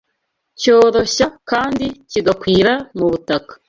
[0.59, 3.53] cyoroshya kandi kigakwira mu butaka